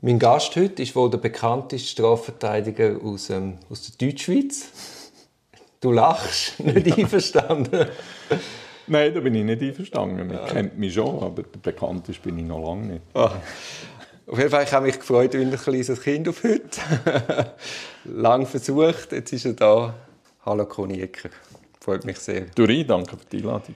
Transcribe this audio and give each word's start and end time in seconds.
Mein 0.00 0.20
Gast 0.20 0.54
heute 0.54 0.80
ist 0.84 0.94
wohl 0.94 1.10
der 1.10 1.18
bekannteste 1.18 1.88
Strafverteidiger 1.88 3.00
aus, 3.02 3.30
ähm, 3.30 3.58
aus 3.68 3.82
der 3.82 4.08
Deutschschweiz. 4.08 5.10
Du 5.80 5.90
lachst, 5.90 6.60
nicht 6.64 6.86
ja. 6.86 6.96
einverstanden? 6.98 7.88
Nein, 8.86 9.12
da 9.12 9.18
bin 9.18 9.34
ich 9.34 9.42
nicht 9.42 9.60
einverstanden. 9.60 10.28
Man 10.28 10.36
ja. 10.36 10.46
kennt 10.46 10.78
mich 10.78 10.94
schon, 10.94 11.20
aber 11.20 11.42
bekannt 11.42 12.08
ist 12.08 12.22
bin 12.22 12.38
ich 12.38 12.44
noch 12.44 12.64
lange 12.64 12.92
nicht. 12.92 13.02
Ah. 13.14 13.32
Auf 14.28 14.38
jeden 14.38 14.50
Fall 14.50 14.70
habe 14.70 14.86
ich 14.86 14.94
mich 14.94 15.00
gefreut 15.00 15.34
wie 15.34 15.38
ein 15.38 15.56
kleines 15.56 16.00
Kind 16.00 16.28
auf 16.28 16.44
heute. 16.44 17.54
Lang 18.04 18.46
versucht, 18.46 19.10
jetzt 19.10 19.32
ist 19.32 19.46
er 19.46 19.54
da. 19.54 19.94
Hallo 20.46 20.64
Conny 20.66 21.00
Ecker. 21.00 21.30
Freut 21.80 22.04
mich 22.04 22.20
sehr. 22.20 22.42
Duri, 22.54 22.84
danke 22.86 23.16
für 23.16 23.24
die 23.32 23.38
Einladung. 23.38 23.74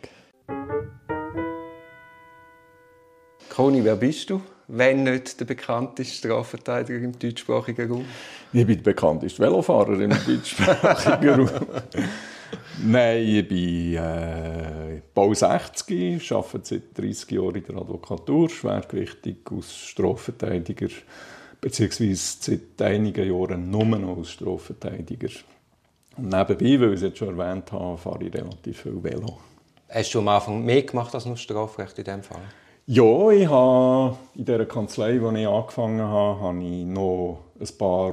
Conny, 3.49 3.83
wer 3.83 3.97
bist 3.97 4.31
du? 4.31 4.41
Wenn 4.69 5.05
nicht 5.05 5.39
der 5.39 5.45
bekannteste 5.45 6.15
Strafverteidiger 6.15 6.99
im 6.99 7.19
deutschsprachigen 7.19 7.91
Raum? 7.91 8.05
Ich 8.53 8.67
bin 8.67 8.77
der 8.77 8.83
bekannteste 8.83 9.43
Velofahrer 9.43 10.01
im 10.01 10.11
deutschsprachigen 10.11 11.31
Raum. 11.49 11.51
Nein, 12.85 13.23
ich 13.23 13.49
bin 13.49 13.95
äh, 13.95 15.03
Bau 15.15 15.33
60, 15.33 16.33
arbeite 16.33 16.61
seit 16.65 16.99
30 16.99 17.31
Jahren 17.31 17.57
in 17.57 17.65
der 17.65 17.77
Advokatur, 17.77 18.49
schwergewichtig 18.49 19.39
als 19.51 19.75
Strafverteidiger, 19.75 20.89
beziehungsweise 21.61 22.37
seit 22.41 22.83
einigen 22.83 23.31
Jahren 23.31 23.71
nur 23.71 23.85
noch 23.85 24.19
als 24.19 24.31
Strafverteidiger. 24.31 25.29
Und 26.17 26.29
nebenbei, 26.29 26.81
weil 26.81 26.89
ich 26.91 26.97
es 26.97 27.03
jetzt 27.03 27.19
schon 27.19 27.39
erwähnt 27.39 27.71
habe, 27.73 27.97
fahre 27.97 28.25
ich 28.25 28.35
relativ 28.35 28.83
viel 28.83 29.03
Velo. 29.03 29.39
Hast 29.89 30.15
du 30.15 30.19
am 30.21 30.29
Anfang 30.29 30.65
mehr 30.65 30.83
gemacht 30.83 31.15
als 31.15 31.27
nur 31.27 31.37
Strafrecht 31.37 31.99
in 31.99 32.05
diesem 32.05 32.23
Fall? 32.23 32.43
Ja, 32.87 33.31
ich 33.31 33.49
habe 33.49 34.17
in 34.35 34.45
der 34.45 34.67
Kanzlei, 34.67 35.21
wo 35.21 35.31
ich 35.31 35.47
angefangen 35.47 36.03
habe, 36.03 36.41
habe 36.41 36.65
ich 36.65 36.85
noch 36.85 37.45
ein 37.61 37.79
paar 37.79 38.13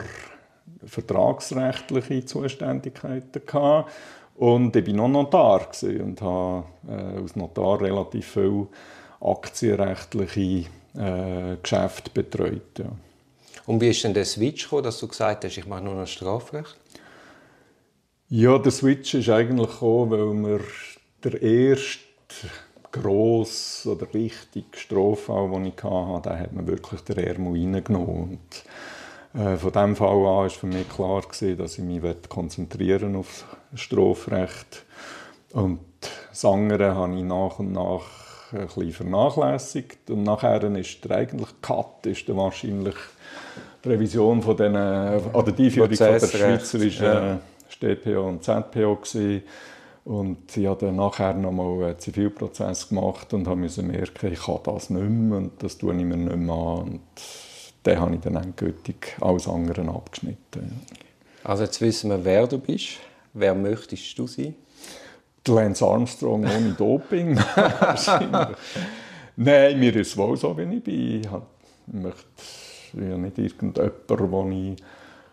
vertragsrechtliche 0.85 2.25
Zuständigkeiten 2.25 3.41
gehabt. 3.45 3.91
Und 4.35 4.75
ich 4.75 4.85
war 4.85 4.93
noch 4.93 5.07
Notar 5.07 5.67
und 5.81 6.21
habe 6.21 6.65
äh, 6.87 7.19
als 7.19 7.35
Notar 7.35 7.81
relativ 7.81 8.33
viel 8.33 8.67
aktienrechtliche 9.19 10.69
äh, 10.95 11.57
Geschäfte 11.61 12.11
betreut. 12.11 12.77
Ja. 12.77 12.91
Und 13.65 13.81
wie 13.81 13.89
ist 13.89 14.03
denn 14.03 14.13
der 14.13 14.25
Switch 14.25 14.65
gekommen, 14.65 14.83
dass 14.83 14.99
du 14.99 15.07
gesagt 15.07 15.45
hast, 15.45 15.57
ich 15.57 15.65
mache 15.65 15.83
nur 15.83 15.95
noch 15.95 16.07
Strafrecht? 16.07 16.77
Ja, 18.29 18.59
der 18.59 18.71
Switch 18.71 19.15
ist 19.15 19.29
eigentlich 19.29 19.71
gekommen, 19.71 20.11
weil 20.11 20.59
wir 20.59 20.61
der 21.23 21.41
erste 21.41 21.99
gross 22.91 23.85
oder 23.85 24.13
richtig 24.13 24.65
Strohfall, 24.77 25.49
den 25.51 25.65
ich 25.65 25.83
hatte, 25.83 26.29
den 26.29 26.39
hat 26.39 26.53
man 26.53 26.67
wirklich 26.67 27.01
den 27.01 27.17
Ärmel 27.17 27.53
reingenommen. 27.53 28.39
Und, 29.33 29.39
äh, 29.41 29.57
von 29.57 29.71
diesem 29.71 29.95
Fall 29.95 30.09
an 30.09 30.23
war 30.23 30.49
für 30.49 30.67
mich 30.67 30.89
klar, 30.89 31.21
gewesen, 31.21 31.57
dass 31.57 31.77
ich 31.77 31.83
mich 31.83 32.01
konzentrieren 32.29 33.15
auf 33.15 33.45
das 33.71 33.81
Strafrecht. 33.81 34.85
Und 35.53 35.79
das 36.29 36.45
andere 36.45 36.95
habe 36.95 37.15
ich 37.15 37.23
nach 37.23 37.59
und 37.59 37.73
nach 37.73 38.01
ein 38.51 38.65
bisschen 38.65 38.91
vernachlässigt. 38.91 40.09
Und 40.09 40.23
nachher 40.23 40.63
ist 40.63 41.03
der 41.05 41.17
eigentliche 41.17 41.53
Cut 41.61 42.05
ist 42.05 42.27
dann 42.27 42.37
wahrscheinlich 42.37 42.95
die 43.83 43.89
Revision 43.89 44.41
von 44.41 44.57
den, 44.57 44.75
oder 44.75 45.51
die 45.51 45.65
Einführung 45.65 45.95
von 45.95 45.97
der 45.97 46.19
schweizerischen 46.19 47.05
ja. 47.05 47.39
StPO 47.69 48.27
und 48.27 48.43
ZPO 48.43 48.95
gewesen 48.95 49.43
und 50.09 50.57
ich 50.57 50.65
habe 50.65 50.87
dann 50.87 50.95
nachher 50.95 51.35
nochmal 51.35 51.83
einen 51.83 51.99
Zivilprozess 51.99 52.89
gemacht 52.89 53.31
und 53.31 53.45
musste 53.45 53.83
merken, 53.83 54.33
ich 54.33 54.41
kann 54.41 54.57
das 54.63 54.89
nicht 54.89 55.07
mehr 55.07 55.37
und 55.37 55.61
das 55.61 55.77
tue 55.77 55.95
ich 55.95 56.03
mir 56.03 56.17
nicht 56.17 56.35
mehr 56.35 56.55
an. 56.55 56.79
Und 56.81 57.01
dann 57.83 57.99
habe 57.99 58.15
ich 58.15 58.21
dann 58.21 58.35
endgültig 58.37 59.15
alles 59.21 59.47
andere 59.47 59.87
abgeschnitten. 59.87 60.81
Also 61.43 61.61
jetzt 61.61 61.79
wissen 61.81 62.09
wir, 62.09 62.25
wer 62.25 62.47
du 62.47 62.57
bist. 62.57 62.97
Wer 63.33 63.53
möchtest 63.53 64.17
du 64.17 64.25
sein? 64.25 64.55
Lance 65.47 65.85
Armstrong 65.85 66.43
ohne 66.43 66.73
Doping. 66.75 67.37
Nein, 69.35 69.79
mir 69.79 69.95
ist 69.95 70.07
es 70.07 70.17
wohl 70.17 70.37
so, 70.37 70.57
wie 70.57 70.63
ich 70.63 70.83
bin. 70.83 71.21
Ich 71.21 71.93
möchte 71.93 72.25
ja 72.93 73.15
nicht 73.15 73.37
irgendjemand, 73.37 74.09
den 74.09 74.51
ich 74.73 74.83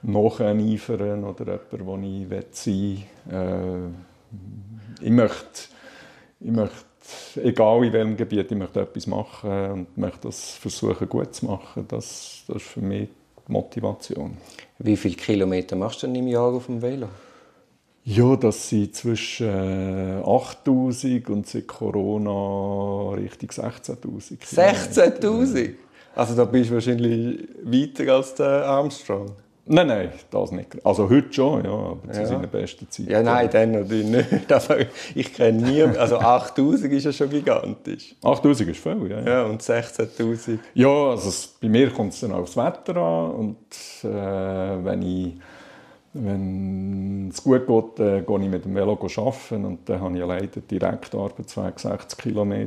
noch 0.03 0.41
eifern 0.41 1.25
oder 1.25 1.61
jemand, 1.73 2.05
den 2.05 2.29
ich 2.29 2.45
sein 2.53 3.05
will. 3.27 3.35
Äh, 3.35 3.89
ich 5.01 5.11
möchte, 5.11 5.69
ich 6.41 6.51
möchte, 6.51 6.77
egal 7.43 7.85
in 7.85 7.93
welchem 7.93 8.17
Gebiet, 8.17 8.51
ich 8.51 8.57
möchte 8.57 8.81
etwas 8.81 9.07
machen 9.07 9.71
und 9.71 9.99
möchte 9.99 10.29
das 10.29 10.53
versuchen 10.53 11.09
gut 11.09 11.35
zu 11.35 11.47
machen. 11.47 11.85
Das, 11.89 12.45
das 12.47 12.57
ist 12.57 12.67
für 12.67 12.81
mich 12.81 13.09
die 13.47 13.53
Motivation. 13.53 14.37
Wie 14.79 14.97
viele 14.97 15.15
Kilometer 15.15 15.77
machst 15.77 16.03
du 16.03 16.07
denn 16.07 16.17
im 16.17 16.29
Jahr 16.29 16.53
auf 16.53 16.67
dem 16.67 16.81
Velo? 16.83 17.09
Ja, 18.05 18.37
das 18.37 18.69
sind 18.69 18.95
zwischen 18.95 20.23
8000 20.25 21.29
und 21.29 21.47
seit 21.49 21.67
Corona 21.67 23.17
Richtung 23.17 23.51
16.000 23.51 24.39
16.000? 24.41 25.75
Also 26.15 26.37
da 26.37 26.45
bist 26.45 26.71
du 26.71 26.75
wahrscheinlich 26.75 27.49
weiter 27.65 28.15
als 28.15 28.35
der 28.35 28.65
Armstrong. 28.65 29.33
Nein, 29.69 29.89
nein, 29.89 30.11
das 30.31 30.53
nicht. 30.53 30.87
Also 30.87 31.11
heute 31.11 31.33
schon, 31.33 31.65
ja, 31.65 31.73
aber 31.73 32.13
zu 32.13 32.21
ja. 32.21 32.27
seiner 32.27 32.47
besten 32.47 32.89
Zeit. 32.89 33.09
Ja, 33.09 33.23
nein, 33.23 33.49
dann 33.51 33.73
natürlich 33.73 34.07
nicht. 34.07 34.53
Aber 34.53 34.79
ich 35.15 35.35
kenne 35.35 35.63
niemanden. 35.63 35.99
Also 35.99 36.19
8000 36.19 36.93
ist 36.93 37.05
ja 37.05 37.13
schon 37.13 37.31
gigantisch. 37.31 38.15
8000 38.23 38.71
ist 38.71 38.81
viel, 38.81 39.11
ja. 39.11 39.21
Ja, 39.21 39.45
und 39.45 39.61
16.000. 39.61 40.59
Ja, 40.75 40.89
also 40.89 41.29
es, 41.29 41.49
bei 41.61 41.69
mir 41.69 41.91
kommt 41.91 42.13
es 42.13 42.21
dann 42.21 42.33
aufs 42.33 42.57
Wetter 42.57 42.97
an. 42.97 43.31
Und 43.33 43.57
äh, 44.05 44.85
wenn 44.85 45.03
ich 45.03 45.35
wenn 46.19 47.29
es 47.29 47.43
gut 47.43 47.67
geht, 47.67 48.01
äh, 48.01 48.23
gehe 48.23 48.41
ich 48.41 48.49
mit 48.49 48.65
dem 48.65 48.75
Velo 48.75 48.93
arbeiten 48.93 49.65
und 49.65 49.89
dann 49.89 50.01
habe 50.01 50.17
ich 50.17 50.25
leider 50.25 50.61
direkt 50.61 51.15
Arbeitsweg 51.15 51.79
60 51.79 52.19
km 52.19 52.53
äh, 52.53 52.65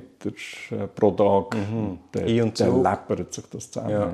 pro 0.94 1.12
Tag. 1.12 1.56
Mhm. 1.56 2.00
Dann, 2.12 2.54
dann 2.54 2.84
läppert 2.84 3.34
sich 3.34 3.46
das 3.50 3.72
zusammen. 3.72 3.90
Ja. 3.90 4.14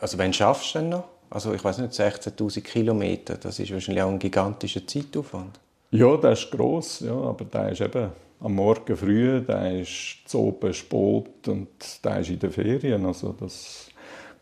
Also 0.00 0.18
wann 0.18 0.32
schaffst 0.32 0.74
du 0.74 0.78
denn 0.78 0.88
noch? 0.90 1.04
Also 1.30 1.54
ich 1.54 1.64
weiß 1.64 1.78
nicht, 1.78 1.92
16.000 1.92 2.60
Kilometer, 2.62 3.36
das 3.36 3.58
ist 3.58 3.72
wahrscheinlich 3.72 4.02
auch 4.02 4.10
ein 4.10 4.18
gigantischer 4.18 4.86
Zeitaufwand. 4.86 5.58
Ja, 5.90 6.16
der 6.16 6.32
ist 6.32 6.50
gross, 6.50 7.00
ja, 7.00 7.14
aber 7.14 7.44
der 7.44 7.72
ist 7.72 7.80
eben 7.80 8.10
am 8.40 8.54
Morgen 8.54 8.96
früh, 8.96 9.40
der 9.40 9.80
ist 9.80 10.18
zu 10.26 10.40
oben 10.40 10.74
spät 10.74 11.48
und 11.48 12.04
der 12.04 12.20
ist 12.20 12.30
in 12.30 12.38
den 12.38 12.50
Ferien. 12.50 13.06
Also 13.06 13.34
das 13.38 13.88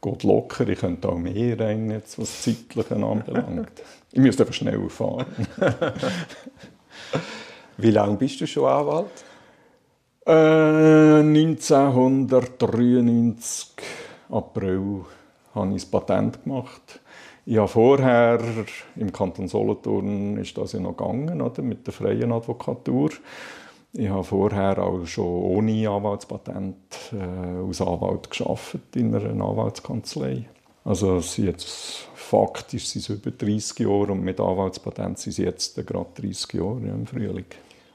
geht 0.03 0.23
locker. 0.25 0.69
Ich 0.69 0.81
könnte 0.81 1.09
auch 1.09 1.17
mehr 1.17 1.59
rein, 1.59 1.91
jetzt, 1.91 2.19
was 2.19 2.31
das 2.31 2.43
Zeitliche 2.43 2.97
anbelangt. 2.97 3.83
ich 4.13 4.21
müsste 4.21 4.43
einfach 4.43 4.55
schneller 4.55 4.91
fahren. 4.91 5.27
Wie 7.77 7.91
lange 7.91 8.17
bist 8.17 8.41
du 8.41 8.47
schon 8.47 8.67
Anwalt? 8.67 9.25
Äh, 10.27 11.21
1993 11.21 13.73
April 14.31 15.05
habe 15.55 15.69
ich 15.69 15.83
das 15.83 15.87
Patent 15.87 16.45
gemacht. 16.45 17.01
Ich 17.47 17.59
habe 17.59 17.69
vorher, 17.69 18.41
im 18.97 19.13
Kanton 19.13 19.49
Solothurn 19.49 20.39
ist 20.39 20.57
das 20.57 20.73
ja 20.73 20.81
noch 20.81 20.97
gegangen, 20.97 21.43
oder, 21.43 21.63
mit 21.63 21.87
der 21.87 21.93
freien 21.93 22.33
Advokatur. 22.33 23.11
Ich 23.93 24.09
habe 24.09 24.25
vorher 24.25 24.79
auch 24.79 25.07
schon 25.07 25.27
ohne 25.27 25.89
Anwaltspatent 25.89 26.77
äh, 27.13 27.67
als 27.67 27.81
Anwalt 27.81 28.31
geschafft 28.31 28.79
in 28.97 29.15
einer 29.15 29.45
Anwaltskanzlei. 29.45 30.47
Also 30.85 31.19
jetzt, 31.19 32.09
faktisch 32.15 32.89
sind 32.89 33.03
es 33.03 33.09
über 33.09 33.31
30 33.31 33.79
Jahre 33.79 34.13
und 34.13 34.23
mit 34.23 34.41
Anwaltspatent 34.41 35.19
sind 35.19 35.33
es 35.33 35.39
jetzt 35.39 35.87
gerade 35.87 36.07
30 36.21 36.55
Jahre 36.55 36.81
im 36.81 37.07
Frühling. 37.07 37.47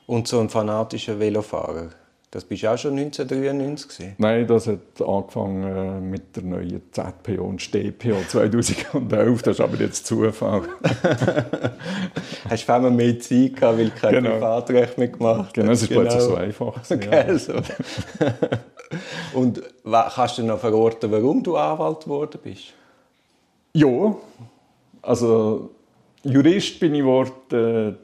Und 0.07 0.27
so 0.27 0.39
ein 0.39 0.49
fanatischer 0.49 1.19
Velofahrer? 1.19 1.89
Das 2.31 2.43
bist 2.43 2.63
auch 2.67 2.77
schon 2.77 2.91
1993 2.99 3.89
gewesen? 3.89 4.15
Nein, 4.19 4.45
das 4.45 4.67
hat 4.67 5.01
angefangen 5.01 5.63
äh, 5.63 5.99
mit 5.99 6.35
der 6.35 6.43
neuen 6.43 6.81
ZPO 6.91 7.43
und 7.43 7.59
StPO 7.59 8.21
2011. 8.27 9.41
Das 9.41 9.57
ist 9.57 9.61
aber 9.61 9.77
jetzt 9.77 10.05
Zufall. 10.05 10.61
Hast 12.49 12.69
du 12.69 12.73
einmal 12.73 12.91
mehr 12.91 13.19
Zeit 13.19 13.55
gehabt, 13.55 13.79
weil 13.79 13.89
kein 13.89 14.13
genau. 14.13 14.33
Privatrecht 14.33 14.99
mehr 14.99 15.07
gemacht? 15.07 15.55
Genau, 15.55 15.71
es 15.71 15.81
ist 15.81 15.89
genau. 15.89 16.01
plötzlich 16.01 16.21
so 16.21 16.35
einfach. 16.35 16.79
Okay, 16.87 17.37
so. 17.37 17.53
und 19.33 19.63
kannst 19.83 20.37
du 20.37 20.43
noch 20.43 20.59
verorten, 20.59 21.11
warum 21.11 21.41
du 21.41 21.55
Anwalt 21.57 22.01
geworden 22.01 22.39
bist? 22.43 22.73
Ja, 23.73 24.15
also 25.01 25.71
Jurist 26.23 26.79
bin 26.79 26.93
ich 26.93 27.01
geworden, 27.01 27.31
äh, 27.49 27.95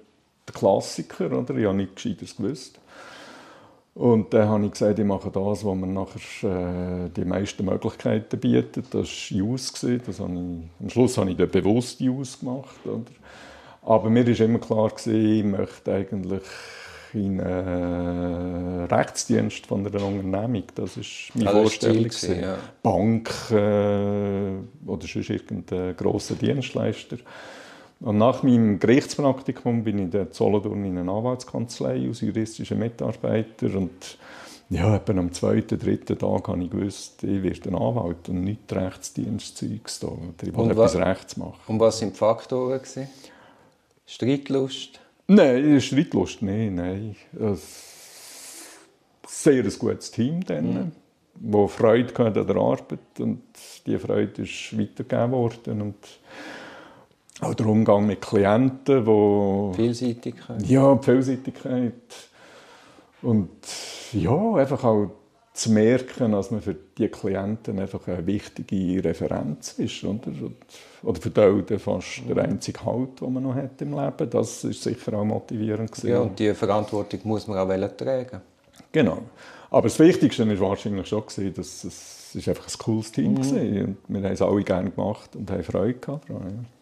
der 0.48 0.54
Klassiker, 0.54 1.32
oder? 1.32 1.56
Ich 1.56 1.66
habe 1.66 1.78
nichts 1.78 1.96
Gescheites 1.96 2.38
gewusst. 2.38 2.80
Und 3.96 4.34
dann 4.34 4.50
habe 4.50 4.66
ich 4.66 4.72
gesagt, 4.74 5.00
ich 5.00 5.06
mache 5.06 5.32
das, 5.32 5.64
was 5.64 5.76
mir 5.76 5.88
nachher 5.88 7.06
äh, 7.06 7.10
die 7.16 7.24
meisten 7.24 7.64
Möglichkeiten 7.64 8.38
bietet. 8.38 8.94
Das 8.94 9.08
war 9.32 9.42
Use. 9.42 10.00
Das 10.06 10.20
habe 10.20 10.34
ich, 10.34 10.84
am 10.84 10.90
Schluss 10.90 11.18
habe 11.18 11.32
ich 11.32 11.38
dann 11.38 11.50
bewusst 11.50 12.02
Use 12.02 12.38
gemacht. 12.38 12.86
Oder? 12.86 13.04
Aber 13.84 14.10
mir 14.10 14.28
war 14.28 14.46
immer 14.46 14.60
klar, 14.60 14.90
gewesen, 14.90 15.16
ich 15.16 15.44
möchte 15.46 15.94
eigentlich 15.94 16.42
in 17.14 17.40
einen 17.40 18.86
Rechtsdienst 18.88 19.66
von 19.66 19.88
einer 19.88 20.06
Unternehmung. 20.06 20.64
Das 20.76 20.98
war 20.98 21.04
meine 21.36 21.46
das 21.46 21.54
Vorstellung. 21.54 22.04
Gewesen, 22.04 22.42
ja. 22.42 22.58
Bank, 22.84 23.32
äh, 23.52 24.58
oder 24.86 25.08
sonst 25.08 25.30
irgendein 25.30 25.96
grosser 25.96 26.36
Dienstleister. 26.36 27.16
Und 28.02 28.18
nach 28.18 28.44
meinem 28.44 28.80
Gerichtspraktikum 28.80 29.84
bin 29.84 30.10
ich 30.10 30.14
in 30.14 30.28
Solothurn 30.32 30.84
in 30.84 30.98
einer 30.98 31.14
Anwaltskanzlei 31.14 32.08
als 32.08 32.22
juristischer 32.22 32.76
Mitarbeiter 32.76 33.76
und 33.76 34.18
ja, 34.70 34.96
etwa 34.96 35.14
am 35.14 35.32
zweiten, 35.32 35.78
dritten 35.78 36.18
Tag 36.18 36.48
habe 36.48 36.64
ich 36.64 36.72
gewusst, 36.72 37.24
ich 37.24 37.44
werde 37.44 37.70
ein 37.70 37.76
Anwalt 37.76 38.28
und 38.30 38.44
nicht 38.44 38.74
Rechtsdienstzeugs 38.74 40.00
da. 40.00 40.08
Ich 40.42 40.58
will 40.58 40.72
etwas 40.72 40.96
Rechts 40.96 41.38
machen. 41.38 41.60
Und 41.68 41.80
was 41.80 42.02
waren 42.02 42.12
die 42.12 42.18
Faktoren? 42.18 42.80
Gewesen? 42.80 43.08
Streitlust? 44.08 45.00
Nein, 45.28 45.80
Streitlust, 45.80 46.42
nein, 46.42 46.76
nein. 46.76 47.16
Ein 47.40 47.58
sehr 49.28 49.64
gutes 49.64 50.12
Team 50.12 50.44
dann, 50.44 50.74
mhm. 50.74 50.92
wo 51.36 51.68
Freude 51.68 52.26
an 52.26 52.34
der 52.34 52.56
Arbeit 52.56 53.00
und 53.20 53.44
diese 53.86 54.00
Freude 54.00 54.42
ist 54.42 54.78
weitergegeben 54.78 55.32
worden 55.32 55.82
und 55.82 55.96
auch 57.42 57.54
der 57.54 57.66
Umgang 57.68 58.06
mit 58.06 58.22
Klienten, 58.22 59.06
wo 59.06 59.74
Vielseitigkeit. 59.76 60.66
Ja, 60.68 60.98
Vielseitigkeit 60.98 61.94
und 63.22 63.50
ja, 64.14 64.54
einfach 64.56 64.84
auch 64.84 65.10
zu 65.56 65.72
merken, 65.72 66.34
dass 66.34 66.52
man 66.52 66.62
für 66.62 66.76
die 66.98 67.08
Klienten 67.08 67.80
einfach 67.80 68.08
eine 68.08 68.26
wichtige 68.28 69.04
Referenz 69.04 69.80
ist. 69.80 70.04
Oder, 70.04 70.32
oder 71.02 71.22
für 71.22 71.30
die 71.30 71.40
Eltern 71.40 71.80
fast 71.80 72.24
der 72.28 72.44
einzige 72.44 72.86
Halt, 72.86 73.22
den 73.22 73.34
man 73.34 73.44
noch 73.44 73.56
hat 73.56 73.82
im 73.82 73.98
Leben. 73.98 74.30
Das 74.30 74.64
ist 74.66 74.84
sicher 74.84 75.14
auch 75.14 75.24
motivierend. 75.24 75.92
Gewesen. 75.92 76.10
Ja, 76.10 76.20
und 76.20 76.38
diese 76.38 76.56
Verantwortung 76.56 77.22
muss 77.24 77.48
man 77.48 77.58
auch 77.58 77.98
tragen. 77.98 78.42
Genau. 78.92 79.20
Aber 79.72 79.84
das 79.84 79.98
Wichtigste 79.98 80.48
war 80.60 80.70
wahrscheinlich 80.70 81.08
schon, 81.08 81.24
dass 81.56 81.84
es 81.84 82.36
ist 82.36 82.50
einfach 82.50 82.68
ein 82.68 82.78
cooles 82.78 83.12
Team 83.12 83.34
mhm. 83.34 83.38
war. 83.38 83.88
Und 83.88 83.98
wir 84.10 84.24
haben 84.24 84.34
es 84.34 84.42
alle 84.42 84.64
gerne 84.64 84.92
gemacht 84.92 85.36
und 85.36 85.50
haben 85.50 85.64
Freude 85.64 86.00
gehabt 86.00 86.30
daran. 86.30 86.44
Ja. 86.44 86.75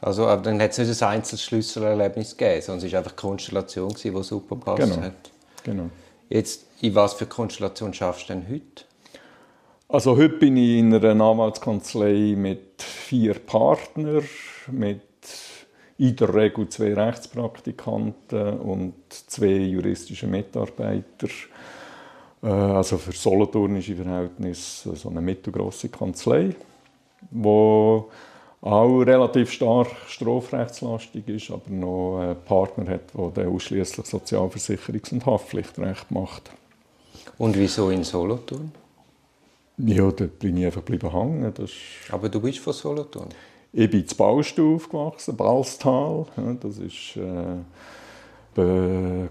Also, 0.00 0.26
aber 0.26 0.42
dann 0.42 0.60
hat 0.60 0.70
es 0.70 0.78
nicht 0.78 1.02
ein 1.02 1.08
einzelnes 1.08 1.42
Schlüsselerlebnis 1.42 2.36
gegeben, 2.36 2.62
sondern 2.62 2.86
es 2.86 2.92
war 2.92 2.98
einfach 2.98 3.12
eine 3.12 3.16
Konstellation, 3.16 3.94
die 4.02 4.22
super 4.22 4.56
gepasst 4.56 4.82
genau. 4.82 5.02
hat. 5.02 5.30
Genau. 5.64 5.90
Jetzt, 6.28 6.66
in 6.80 6.94
was 6.94 7.14
für 7.14 7.26
Konstellation 7.26 7.92
schaffst 7.92 8.28
du 8.28 8.34
denn 8.34 8.48
heute? 8.48 8.84
Also 9.88 10.16
heute 10.16 10.36
bin 10.36 10.56
ich 10.56 10.78
in 10.78 10.94
einer 10.94 11.24
Anwaltskanzlei 11.24 12.34
mit 12.36 12.82
vier 12.82 13.34
Partnern, 13.34 14.22
mit 14.70 15.00
in 15.96 16.14
der 16.14 16.32
Regel 16.32 16.68
zwei 16.68 16.94
Rechtspraktikanten 16.94 18.60
und 18.60 18.94
zwei 19.08 19.46
juristische 19.46 20.28
Mitarbeiter. 20.28 21.28
Äh, 22.42 22.46
also 22.46 22.98
für 22.98 23.12
solothurnische 23.12 23.96
Verhältnisse 23.96 24.94
so 24.94 25.08
eine 25.08 25.20
mittelgroße 25.20 25.88
Kanzlei, 25.88 26.54
wo 27.30 28.10
auch 28.60 29.00
relativ 29.00 29.52
stark 29.52 29.88
strafrechtslastig 30.08 31.28
ist, 31.28 31.50
aber 31.50 31.70
noch 31.70 32.20
einen 32.20 32.36
Partner 32.44 32.90
hat, 32.90 33.36
der 33.36 33.48
ausschließlich 33.48 34.06
Sozialversicherungs- 34.06 35.12
und 35.12 35.26
Haftpflichtrecht 35.26 36.10
macht. 36.10 36.50
Und 37.38 37.56
wieso 37.56 37.90
in 37.90 38.02
Solothurn? 38.02 38.72
Ja, 39.78 40.10
dort 40.10 40.40
bin 40.40 40.56
ich 40.56 40.66
einfach 40.66 40.84
geblieben 40.84 41.12
hängen. 41.12 41.54
Das 41.54 41.70
aber 42.10 42.28
du 42.28 42.40
bist 42.40 42.58
von 42.58 42.72
Solothurn? 42.72 43.28
Ich 43.72 43.88
bin 43.88 44.00
in 44.00 44.16
Baustuhl 44.16 44.74
aufgewachsen, 44.74 45.36
Balstal. 45.36 46.26
Das 46.60 46.78
ist 46.78 47.16
äh, 47.16 47.58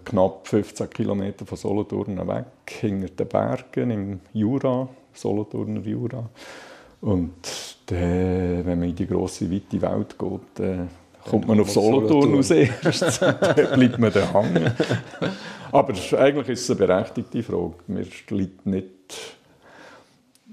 knapp 0.06 0.48
15 0.48 0.90
Kilometer 0.90 1.46
von 1.46 1.58
Solothurn 1.58 2.26
weg, 2.28 2.46
hinter 2.70 3.10
den 3.10 3.28
Bergen 3.28 3.92
im 3.92 4.22
Jura, 4.32 4.88
Solothurner 5.14 5.82
Jura. 5.82 6.30
Und 7.02 7.77
dann, 7.88 8.66
wenn 8.66 8.80
man 8.80 8.90
in 8.90 8.96
die 8.96 9.08
grosse, 9.08 9.52
weite 9.52 9.82
Welt 9.82 10.18
geht, 10.20 10.42
dann 10.56 10.90
kommt 11.28 11.48
man 11.48 11.60
auf 11.60 11.70
Solothurn 11.70 12.36
als 12.36 12.52
erstes. 12.52 13.20
dann 13.20 13.38
bleibt 13.40 14.00
man 14.00 14.14
da 14.14 14.34
hängen. 14.34 14.72
Aber 15.72 15.94
eigentlich 16.20 16.50
ist 16.50 16.70
es 16.70 16.72
eine 16.72 16.88
berechtigte 16.88 17.44
Frage. 17.44 17.74
Mir 17.88 18.06
liegt 18.30 18.66
nicht 18.66 19.38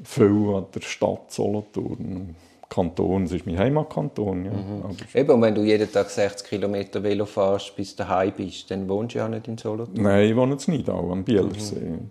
viel 0.03 0.55
an 0.55 0.67
der 0.75 0.81
Stadt 0.81 1.33
Solothurn. 1.33 2.35
Kanton, 2.69 3.25
es 3.25 3.33
ist 3.33 3.47
mein 3.47 3.59
Heimatkanton. 3.59 4.45
Ja. 4.45 4.51
Mhm. 4.51 4.97
Eben, 5.13 5.31
und 5.31 5.43
wenn 5.43 5.55
du 5.55 5.63
jeden 5.63 5.91
Tag 5.91 6.11
60 6.11 6.49
Kilometer 6.49 7.03
Velo 7.03 7.25
fährst, 7.25 7.77
bis 7.77 7.95
du 7.95 8.03
daheim 8.03 8.33
bist, 8.37 8.71
dann 8.71 8.89
wohnst 8.89 9.15
du 9.15 9.21
ja 9.21 9.29
nicht 9.29 9.47
in 9.47 9.59
Solothurn. 9.59 10.03
Nein, 10.03 10.31
ich 10.31 10.37
wohne 10.37 10.53
jetzt 10.53 10.67
nicht 10.67 10.89
auch 10.91 11.11
am 11.11 11.23
Bielersee. 11.23 11.79
Mhm. 11.79 12.11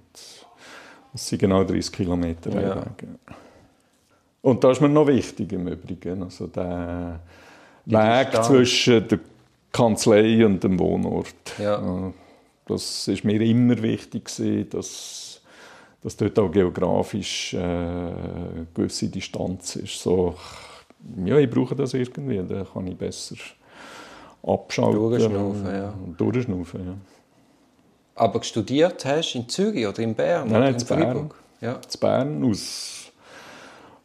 Das 1.11 1.27
sind 1.27 1.39
genau 1.39 1.63
30 1.63 1.91
Kilometer 1.91 2.49
ja. 2.49 2.75
Weg. 2.77 3.07
Und 4.43 4.63
das 4.63 4.73
ist 4.77 4.81
mir 4.81 4.89
noch 4.89 5.07
wichtig 5.07 5.53
im 5.53 5.67
Übrigen. 5.67 6.21
Also 6.21 6.47
der 6.47 7.21
Die 7.85 7.95
Weg 7.95 8.27
Distanz. 8.27 8.47
zwischen 8.47 9.07
der 9.07 9.19
Kanzlei 9.71 10.45
und 10.45 10.61
dem 10.63 10.77
Wohnort. 10.77 11.33
Ja. 11.57 12.11
Das 12.67 13.07
ist 13.07 13.23
mir 13.23 13.41
immer 13.41 13.81
wichtig 13.81 14.29
dass, 14.69 15.41
dass 16.01 16.17
dort 16.17 16.37
auch 16.39 16.51
geografisch 16.51 17.53
äh, 17.53 17.57
eine 17.57 18.67
gewisse 18.73 19.07
Distanz 19.07 19.77
ist. 19.77 19.99
So, 19.99 20.35
ja, 21.25 21.37
ich 21.37 21.49
brauche 21.49 21.75
das 21.75 21.93
irgendwie, 21.93 22.37
dann 22.37 22.67
kann 22.71 22.87
ich 22.87 22.97
besser 22.97 23.35
abschalten. 24.45 24.99
Durchschnaufen, 24.99 25.65
ja. 25.65 25.93
Durchschnaufen, 26.17 26.85
ja. 26.85 26.93
Aber 28.15 28.43
studiert 28.43 29.05
hast 29.05 29.33
du 29.33 29.39
in 29.39 29.49
Zürich 29.49 29.87
oder 29.87 29.99
in 29.99 30.13
Bern? 30.13 30.49
Nein, 30.49 30.61
nein, 30.61 30.75
in 30.75 30.85
Bern. 30.85 31.31
Ja. 31.61 31.73
In 31.73 31.99
Bern 31.99 32.43
aus 32.43 33.02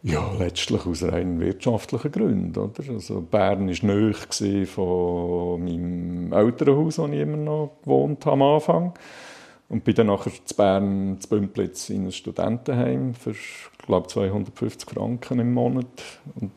ja, 0.03 0.33
letztlich 0.39 0.87
aus 0.87 1.03
rein 1.03 1.41
wirtschaftlichen 1.41 2.13
Gründen. 2.13 2.59
Oder? 2.59 2.93
Also 2.93 3.21
Bern 3.21 3.69
war 3.69 3.87
nahe 3.87 4.67
von 4.67 5.65
meinem 5.65 6.33
Elternhaus, 6.33 6.99
wo 6.99 7.07
ich 7.07 7.21
immer 7.21 7.37
noch 7.37 7.73
gewohnt 7.83 8.25
habe 8.25 8.33
am 8.35 8.43
Anfang. 8.43 8.95
Und 9.69 9.85
bin 9.85 9.95
dann 9.97 10.07
nachher 10.07 10.33
zu 10.45 10.55
Bern, 10.55 11.19
zu 11.21 11.29
Bümplitz, 11.29 11.91
in 11.91 12.07
ein 12.07 12.13
Studentenheim 12.13 13.13
für, 13.15 13.35
glaube 13.85 14.07
250 14.07 14.89
Franken 14.89 15.41
im 15.41 15.53
Monat. 15.53 15.87
Und 16.37 16.53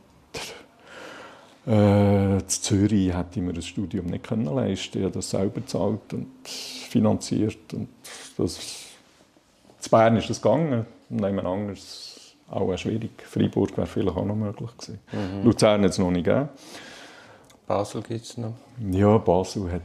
äh, 1.68 2.38
in 2.38 2.48
Zürich 2.48 3.14
hätte 3.14 3.40
ich 3.40 3.42
mir 3.42 3.54
das 3.54 3.66
Studium 3.66 4.06
nicht 4.06 4.24
können 4.24 4.46
leisten 4.46 5.00
Ich 5.00 5.04
habe 5.04 5.14
das 5.14 5.32
selber 5.32 5.62
bezahlt 5.62 6.14
und 6.14 6.28
finanziert. 6.46 7.74
Und 7.74 7.90
das, 8.38 8.86
zu 9.80 9.90
Bern 9.90 10.16
ist 10.16 10.30
das 10.30 10.42
gegangen. 10.42 10.86
Und 11.10 11.26
jemand 11.26 11.48
anderes 11.48 12.11
auch 12.52 12.78
schwierig. 12.78 13.12
Freiburg 13.24 13.78
wäre 13.78 13.88
vielleicht 13.88 14.18
auch 14.18 14.26
noch 14.26 14.36
möglich 14.36 14.70
gewesen. 14.78 15.00
Mhm. 15.12 15.44
Luzern 15.44 15.84
hat 15.84 15.92
es 15.92 15.98
noch 15.98 16.12
nicht 16.12 16.26
gegeben. 16.26 16.50
Basel 17.68 18.02
gibt 18.02 18.26
es 18.26 18.38
noch? 18.38 18.54
Ja, 18.92 19.18
Basel 19.18 19.72
hat 19.72 19.82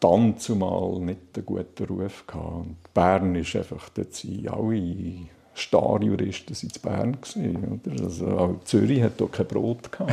dann 0.00 0.38
zumal 0.38 0.98
nicht 0.98 1.20
einen 1.36 1.46
guten 1.46 1.84
Ruf 1.84 2.26
gehabt. 2.26 2.44
Und 2.44 2.76
Bern 2.94 3.34
ist 3.36 3.54
einfach, 3.54 3.88
dort 3.90 4.14
sind 4.14 4.48
alle 4.50 5.28
Starjuristen 5.54 6.56
in 6.62 6.82
Bern 6.82 7.18
gewesen, 7.20 7.80
oder? 7.84 8.02
Also 8.04 8.26
auch 8.26 8.64
Zürich 8.64 9.02
hat 9.02 9.18
hier 9.18 9.28
kein 9.28 9.46
Brot 9.46 9.92
gehabt. 9.92 10.12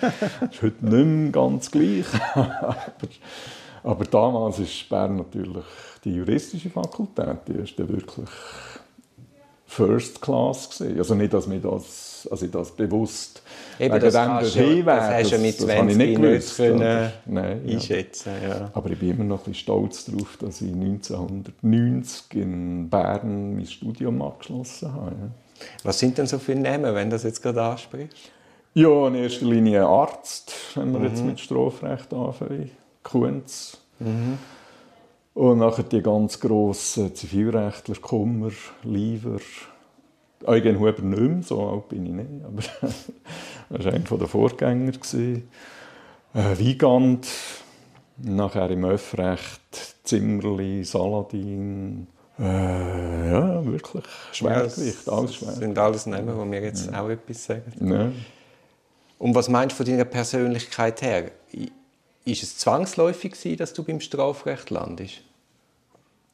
das 0.00 0.50
ist 0.52 0.62
heute 0.62 0.86
nicht 0.86 1.06
mehr 1.06 1.32
ganz 1.32 1.70
gleich. 1.70 2.06
aber, 2.34 2.86
aber 3.82 4.04
damals 4.04 4.60
ist 4.60 4.88
Bern 4.88 5.16
natürlich 5.16 5.64
die 6.04 6.14
juristische 6.14 6.70
Fakultät, 6.70 7.38
die 7.48 7.54
ist 7.54 7.76
wirklich 7.78 8.28
First 9.74 10.22
Class 10.22 10.70
gesehen. 10.70 10.98
Also 10.98 11.16
nicht, 11.16 11.34
dass, 11.34 11.48
mir 11.48 11.58
das, 11.58 12.28
also 12.30 12.46
das 12.46 12.70
bewusst 12.70 13.42
Eben, 13.80 13.98
das, 13.98 14.14
kannst 14.14 14.54
du, 14.54 14.82
das 14.84 15.10
hast 15.10 15.32
du 15.32 15.38
mit 15.38 15.58
20 15.58 15.96
nicht, 15.96 16.20
gewusst, 16.20 16.56
können 16.56 17.10
Nein, 17.26 17.60
einschätzen. 17.68 18.32
Ja. 18.40 18.48
ja. 18.48 18.70
Aber 18.72 18.90
ich 18.90 18.98
bin 18.98 19.10
immer 19.10 19.24
noch 19.24 19.40
ein 19.40 19.52
bisschen 19.52 19.54
stolz 19.54 20.04
darauf, 20.04 20.36
dass 20.36 20.60
ich 20.60 20.72
1990 20.72 22.34
in 22.34 22.88
Bern 22.88 23.56
mein 23.56 23.66
Studium 23.66 24.22
abgeschlossen 24.22 24.92
habe. 24.92 25.10
Ja. 25.10 25.64
Was 25.82 25.98
sind 25.98 26.18
denn 26.18 26.26
so 26.26 26.38
viele 26.38 26.60
Namen, 26.60 26.94
wenn 26.94 27.10
du 27.10 27.16
das 27.16 27.24
jetzt 27.24 27.42
gerade 27.42 27.60
ansprichst? 27.60 28.30
Ja, 28.74 29.08
in 29.08 29.16
erster 29.16 29.46
Linie 29.46 29.84
Arzt, 29.86 30.52
wenn 30.76 30.92
wir 30.92 31.00
mhm. 31.00 31.06
jetzt 31.06 31.24
mit 31.24 31.40
Strafrecht 31.40 32.14
anfangen. 32.14 32.70
Kunz. 33.02 33.78
Mhm. 33.98 34.38
Und 35.34 35.58
nachher 35.58 35.82
die 35.82 36.00
ganz 36.00 36.38
grossen 36.38 37.14
Zivilrechtler, 37.14 37.96
Kummer, 38.00 38.52
Lieber, 38.84 39.40
Eugen 40.44 40.78
Huber 40.78 41.02
nicht 41.02 41.20
mehr, 41.20 41.42
so 41.42 41.68
alt 41.68 41.88
bin 41.88 42.06
ich 42.06 42.12
nicht, 42.12 42.44
aber 42.44 42.62
das 43.70 43.84
war 43.86 43.92
einer 43.92 44.18
der 44.18 44.28
Vorgänger. 44.28 44.92
Äh, 46.34 46.58
Wiegand, 46.58 47.26
nachher 48.18 48.70
im 48.70 48.84
Öffrecht, 48.84 49.96
Zimmerli, 50.04 50.84
Saladin, 50.84 52.06
äh, 52.38 53.30
ja, 53.30 53.64
wirklich 53.64 54.04
Schwergewicht, 54.32 55.06
ja, 55.06 55.12
alles 55.12 55.34
schwer. 55.34 55.48
Das 55.48 55.58
sind 55.58 55.78
alles 55.78 56.06
Namen, 56.06 56.38
die 56.38 56.44
mir 56.44 56.62
jetzt 56.62 56.90
ja. 56.90 57.02
auch 57.02 57.08
etwas 57.08 57.44
sagen. 57.44 57.72
Ja. 57.80 58.12
Und 59.18 59.34
was 59.34 59.48
meinst 59.48 59.78
du 59.78 59.84
von 59.84 59.86
deiner 59.86 60.04
Persönlichkeit 60.04 61.02
her? 61.02 61.30
Ist 62.24 62.42
es 62.42 62.58
zwangsläufig 62.58 63.32
gewesen, 63.32 63.58
dass 63.58 63.72
du 63.74 63.82
beim 63.82 64.00
Strafrecht 64.00 64.70
landest? 64.70 65.20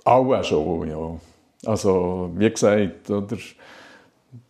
Auch 0.04 0.42
schon, 0.44 0.88
ja. 0.88 1.20
Also, 1.66 2.30
wie 2.37 2.50
gesagt, 2.50 3.11
oder, 3.11 3.37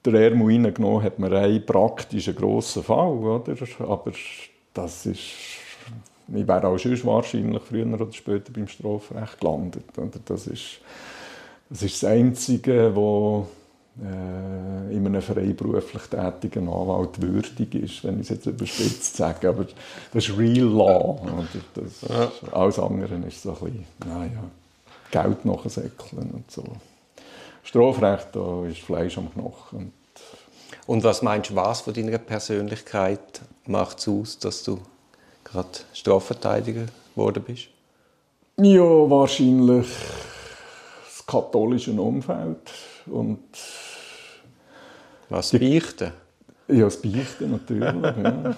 der 0.05 0.15
Ermo 0.15 0.47
reingenommen 0.47 1.03
hat 1.03 1.19
man 1.19 1.33
einen 1.33 1.65
praktischen 1.65 2.37
grossen 2.37 2.83
Fall, 2.83 3.09
oder? 3.09 3.55
aber 3.81 4.13
das 4.75 5.07
ist 5.07 5.21
ich 6.33 6.47
wäre 6.47 6.69
auch 6.69 6.79
schon 6.79 7.05
wahrscheinlich 7.05 7.63
früher 7.63 7.87
oder 7.87 8.13
später 8.13 8.53
beim 8.53 8.69
Strafrecht 8.69 9.41
gelandet. 9.41 9.85
Das 10.27 10.47
ist 10.47 10.81
das, 11.69 11.83
ist 11.83 12.03
das 12.03 12.11
Einzige, 12.11 12.95
was 12.95 13.47
äh, 13.47 13.60
in 13.97 15.07
einem 15.07 15.21
freiberuflich 15.21 16.05
tätigen 16.05 16.69
Anwalt 16.69 17.21
würdig 17.21 17.75
ist, 17.75 18.05
wenn 18.05 18.21
ich 18.21 18.23
es 18.23 18.29
jetzt 18.31 18.47
überspitzt 18.47 19.17
sage. 19.17 19.49
Aber 19.49 19.67
das 20.13 20.29
ist 20.29 20.39
Real 20.39 20.67
Law. 20.67 21.21
Oder? 21.23 21.47
Das, 21.75 22.09
ja. 22.09 22.31
Alles 22.53 22.79
andere 22.79 23.17
ist 23.27 23.43
so 23.43 23.51
ein 23.51 23.57
bisschen, 23.57 23.87
naja, 24.07 24.45
Geld 25.11 25.45
nachsäckeln 25.45 26.31
und 26.33 26.51
so. 26.51 26.65
Strafrecht, 27.63 28.29
da 28.33 28.65
ist 28.65 28.81
Fleisch 28.81 29.19
am 29.19 29.31
Knochen. 29.33 29.93
Und 30.87 31.05
was 31.05 31.23
meinst 31.23 31.51
du, 31.51 31.57
was 31.57 31.83
von 31.83 31.93
deiner 31.93 32.19
Persönlichkeit 32.19 33.41
macht 33.67 33.99
es 33.99 34.09
aus, 34.09 34.39
dass 34.39 34.63
du 34.63 34.79
gerade 35.45 35.69
Strafverteidiger 35.93 36.87
geworden 37.15 37.43
bist? 37.47 37.69
Ja, 38.57 38.81
wahrscheinlich 38.81 39.87
das 41.05 41.27
katholische 41.27 41.93
Umfeld 41.93 42.59
und 43.11 43.41
was 45.29 45.53
Beichten? 45.53 46.13
Ja, 46.69 46.85
das 46.85 47.03
Beichten 47.03 47.51
natürlich. 47.51 47.83
ja. 48.23 48.57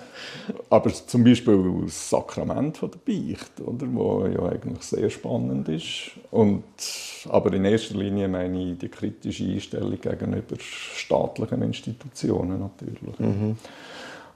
Aber 0.69 0.93
zum 0.93 1.25
Beispiel 1.25 1.83
das 1.85 2.11
Sakrament 2.11 2.77
von 2.77 2.91
der 2.91 2.99
Beicht, 2.99 3.61
oder, 3.61 3.87
wo 3.93 4.27
ja 4.27 4.51
eigentlich 4.51 4.83
sehr 4.83 5.09
spannend 5.09 5.69
ist. 5.69 6.11
Und, 6.31 6.65
aber 7.29 7.53
in 7.55 7.65
erster 7.65 7.97
Linie 7.97 8.29
meine 8.29 8.73
ich 8.73 8.79
die 8.79 8.89
kritische 8.89 9.45
Einstellung 9.45 9.99
gegenüber 10.01 10.57
staatlichen 10.59 11.63
Institutionen 11.63 12.61
natürlich. 12.61 13.19
Mhm. 13.19 13.57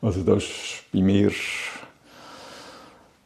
Also 0.00 0.22
das 0.22 0.44
ist 0.44 0.84
bei 0.92 1.00
mir 1.00 1.30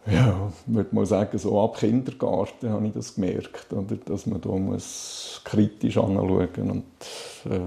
ja, 0.06 0.52
würde 0.66 0.94
mal 0.94 1.06
sagen, 1.06 1.38
so 1.38 1.60
ab 1.60 1.78
Kindergarten 1.78 2.70
habe 2.70 2.86
ich 2.86 2.92
das 2.94 3.14
gemerkt, 3.14 3.72
oder? 3.72 3.96
dass 3.96 4.26
man 4.26 4.40
da 4.40 4.48
muss 4.50 5.40
kritisch 5.44 5.98
anschauen 5.98 6.70
und 6.70 6.84
äh, 7.50 7.60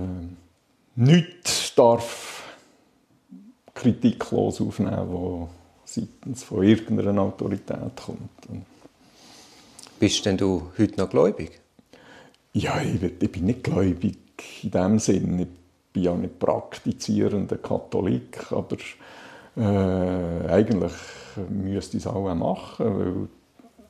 nichts 0.95 1.75
darf 1.75 2.43
kritiklos 3.73 4.61
aufnehmen, 4.61 5.07
was 5.11 5.49
seitens 5.95 6.43
von 6.43 6.63
irgendeiner 6.63 7.21
Autorität 7.21 7.95
kommt. 8.03 8.65
Bist 9.99 10.25
denn 10.25 10.37
du 10.37 10.71
heute 10.77 10.99
noch 10.99 11.09
gläubig? 11.09 11.59
Ja, 12.53 12.81
ich, 12.81 13.01
ich 13.19 13.31
bin 13.31 13.45
nicht 13.45 13.63
gläubig 13.63 14.17
in 14.63 14.71
dem 14.71 14.99
Sinne. 14.99 15.43
Ich 15.43 15.47
bin 15.93 16.03
ja 16.03 16.15
nicht 16.15 16.39
praktizierender 16.39 17.57
Katholik, 17.57 18.51
aber 18.51 18.77
äh, 19.55 20.49
eigentlich 20.49 20.91
müsste 21.49 21.97
es 21.97 22.07
auch 22.07 22.33
machen, 22.33 22.99
weil 22.99 23.27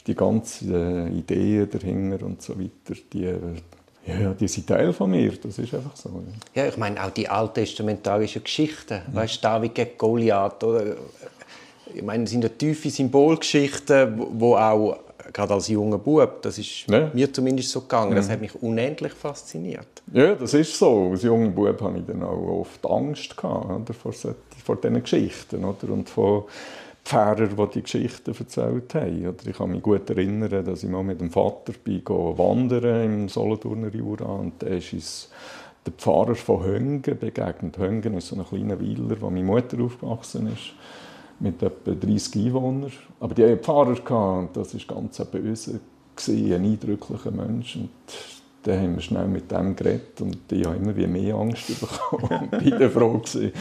die 0.07 0.15
ganzen 0.15 1.17
Ideen 1.17 1.69
dahinter 1.69 2.25
und 2.25 2.41
so 2.41 2.59
weiter, 2.59 2.99
die, 3.13 3.33
ja, 4.05 4.33
die 4.33 4.47
sind 4.47 4.67
Teil 4.67 4.91
von 4.91 5.11
mir, 5.11 5.31
das 5.31 5.57
ist 5.59 5.73
einfach 5.73 5.95
so. 5.95 6.09
Ja, 6.53 6.63
ja 6.63 6.69
ich 6.69 6.77
meine 6.77 7.03
auch 7.03 7.11
die 7.11 7.27
alttestamentarischen 7.27 8.43
Geschichten, 8.43 9.01
mhm. 9.07 9.15
weißt 9.15 9.37
du, 9.37 9.41
David 9.41 9.75
gegen 9.75 9.97
Goliath, 9.97 10.63
oder? 10.63 10.95
Ich 11.93 12.01
meine, 12.01 12.23
das 12.23 12.31
sind 12.31 12.43
ja 12.43 12.49
tiefe 12.49 12.89
Symbolgeschichten, 12.89 14.21
wo 14.39 14.55
auch 14.55 14.97
gerade 15.31 15.53
als 15.53 15.67
junger 15.67 15.97
Bub, 15.97 16.41
das 16.41 16.57
ist 16.57 16.85
ja. 16.87 17.09
mir 17.13 17.31
zumindest 17.31 17.69
so 17.69 17.81
gegangen, 17.81 18.15
das 18.15 18.27
mhm. 18.27 18.31
hat 18.31 18.41
mich 18.41 18.61
unendlich 18.61 19.13
fasziniert. 19.13 19.87
Ja, 20.11 20.35
das 20.35 20.53
ist 20.53 20.77
so. 20.77 21.11
Als 21.11 21.23
junger 21.23 21.49
Bub 21.49 21.81
hatte 21.81 21.97
ich 21.97 22.05
dann 22.05 22.23
auch 22.23 22.61
oft 22.61 22.85
Angst 22.85 23.37
gehabt, 23.37 23.65
oder, 23.65 23.93
vor, 23.93 24.13
vor 24.63 24.75
diesen 24.75 25.01
Geschichten 25.01 25.63
oder, 25.63 25.91
und 25.91 26.09
von 26.09 26.43
Pfarrer, 27.03 27.47
die 27.47 27.69
die 27.73 27.83
Geschichten 27.83 28.33
erzählt 28.33 28.95
haben. 28.95 29.35
Ich 29.45 29.57
kann 29.57 29.71
mich 29.71 29.83
gut 29.83 30.09
erinnern, 30.09 30.63
dass 30.63 30.83
ich 30.83 30.89
mal 30.89 31.03
mit 31.03 31.19
dem 31.19 31.31
Vater 31.31 31.73
wandern 31.85 33.03
im 33.03 33.29
Solothurner 33.29 33.89
Jura 33.89 34.25
und 34.25 34.63
da 34.63 34.67
ist 34.67 34.93
uns 34.93 35.29
der 35.85 35.93
Pfarrer 35.93 36.35
von 36.35 36.63
Höngen 36.63 37.01
begegnet. 37.01 37.77
Höngen 37.77 38.13
ist 38.13 38.29
so 38.29 38.37
ein 38.37 38.45
kleiner 38.45 38.79
Weiler, 38.79 39.19
wo 39.19 39.29
meine 39.29 39.43
Mutter 39.45 39.81
aufgewachsen 39.83 40.47
ist, 40.47 40.73
mit 41.39 41.61
etwa 41.61 41.91
30 41.91 42.45
Einwohnern. 42.45 42.91
Aber 43.19 43.35
die 43.35 43.43
hatten 43.43 43.59
Pfarrer 43.59 44.39
und 44.39 44.55
das 44.55 44.73
war 44.73 44.95
ganz 44.95 45.17
böse, 45.25 45.81
ein 46.29 46.51
eindrücklicher 46.51 47.31
Mensch. 47.31 47.75
Und 47.75 47.89
dann 48.63 48.81
haben 48.81 48.95
wir 48.95 49.01
schnell 49.01 49.27
mit 49.27 49.51
dem 49.51 49.75
geredet 49.75 50.19
und 50.21 50.51
ich 50.51 50.65
habe 50.65 50.77
immer 50.77 50.95
wie 50.95 51.07
mehr 51.07 51.35
Angst 51.35 51.79
bekommen. 51.79 52.49
ich 52.63 52.79
war 52.79 52.89
froh, 52.89 53.17
gewesen, 53.17 53.51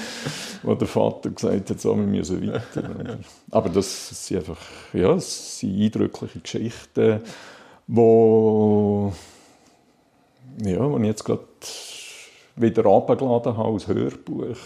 wo 0.62 0.74
der 0.74 0.88
Vater 0.88 1.30
gesagt 1.30 1.70
hat, 1.70 1.80
so, 1.80 1.96
wir 1.96 2.04
müssen 2.04 2.46
weiter. 2.46 3.18
Aber 3.50 3.68
das 3.68 4.26
sind 4.26 4.38
einfach 4.38 4.60
ja, 4.92 5.12
das 5.14 5.58
sind 5.58 5.80
eindrückliche 5.80 6.38
Geschichten, 6.38 7.20
wo, 7.88 9.12
ja, 10.64 10.88
wo 10.88 10.98
ich 10.98 11.04
jetzt 11.04 11.24
gerade 11.24 11.42
wieder 12.56 12.86
abgeladen 12.86 13.56
habe 13.56 13.72
als 13.72 13.88
Hörbuch. 13.88 14.56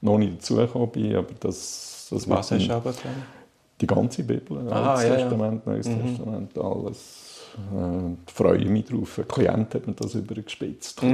Noch 0.00 0.18
nicht 0.18 0.38
dazugekommen 0.38 0.90
bin, 0.90 1.16
aber 1.16 1.34
das... 1.40 2.06
das 2.10 2.28
Was 2.28 2.50
hast 2.52 2.66
du 2.66 2.72
abgeladen? 2.72 3.38
Die 3.80 3.86
ganze 3.86 4.22
Bibel, 4.22 4.68
Altes 4.70 5.08
ja, 5.08 5.16
Testament, 5.16 5.62
ja. 5.66 5.72
Neues 5.72 5.88
mhm. 5.88 6.02
Testament, 6.02 6.58
alles 6.58 7.27
äh, 7.56 8.16
freue 8.32 8.64
mich 8.66 8.86
drauf. 8.86 9.18
Ein 9.18 9.28
Klient 9.28 9.74
hat 9.74 9.86
mir 9.86 9.94
das 9.94 10.14
übergespitzt. 10.14 11.02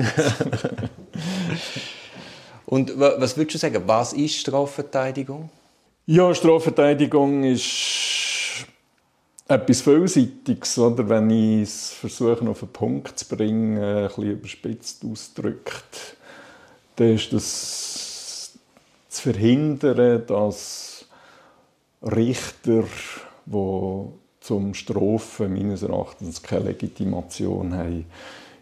Und 2.67 2.99
was 2.99 3.37
würdest 3.37 3.55
du 3.55 3.59
sagen, 3.59 3.83
was 3.87 4.13
ist 4.13 4.37
Strafverteidigung? 4.37 5.51
Ja, 6.07 6.35
Strafverteidigung 6.35 7.45
ist 7.45 8.67
etwas 9.47 9.83
Vielseitiges. 9.83 10.79
Oder? 10.79 11.09
Wenn 11.09 11.31
ich 11.31 11.63
es 11.63 11.91
versuche, 11.91 12.49
auf 12.49 12.63
einen 12.63 12.73
Punkt 12.73 13.19
zu 13.19 13.29
bringen, 13.29 13.83
ein 13.83 14.09
bisschen 14.09 14.31
überspitzt 14.33 15.05
ausdrückt, 15.05 16.17
dann 16.97 17.15
ist 17.15 17.33
das 17.33 18.59
zu 19.09 19.23
verhindern, 19.23 20.25
dass 20.27 21.07
Richter, 22.03 22.85
die 23.47 24.07
zum 24.45 24.75
Strafen 24.75 25.55
meines 25.55 25.83
Erachtens 25.83 26.43
keine 26.43 26.67
Legitimation 26.67 27.75
haben, 27.75 28.05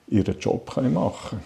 ihren 0.06 0.38
Job 0.38 0.76
machen 0.76 1.40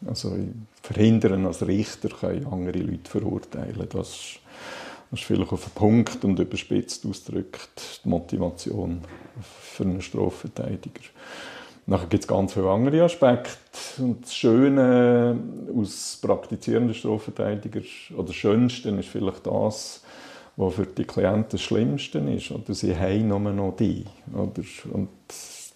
können. 0.00 0.08
Also 0.08 0.34
verhindern 0.82 1.44
als 1.44 1.66
Richter 1.66 2.08
können 2.08 2.46
andere 2.46 2.78
Leute 2.78 3.10
verurteilen. 3.10 3.86
Das, 3.90 4.38
das 5.10 5.20
ist 5.20 5.24
vielleicht 5.24 5.52
auf 5.52 5.64
den 5.64 5.72
Punkt 5.74 6.24
und 6.24 6.38
überspitzt 6.38 7.04
ausgedrückt 7.04 8.00
die 8.02 8.08
Motivation 8.08 9.02
für 9.42 9.84
einen 9.84 10.00
Strafverteidiger. 10.00 11.02
Nachher 11.84 12.06
gibt 12.06 12.24
es 12.24 12.28
ganz 12.28 12.54
viele 12.54 12.70
andere 12.70 13.04
Aspekte. 13.04 13.58
Und 13.98 14.24
das 14.24 14.34
Schöne 14.34 15.38
aus 15.78 16.18
praktizierenden 16.22 16.94
Strafverteidiger 16.94 17.82
oder 18.14 18.28
das 18.28 18.36
Schönste 18.36 18.88
ist 18.88 19.08
vielleicht 19.10 19.46
das, 19.46 20.02
was 20.56 20.74
für 20.74 20.86
die 20.86 21.04
Klienten 21.04 21.50
das 21.50 21.62
Schlimmste 21.62 22.18
ist. 22.18 22.50
Oder 22.50 22.74
sie 22.74 22.96
haben 22.96 23.28
nur 23.28 23.40
noch 23.40 23.76
die. 23.76 24.04
Oder? 24.32 24.62
Und 24.92 25.08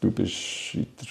du 0.01 0.11
bist 0.11 0.75
in, 0.75 0.87
der, 0.99 1.09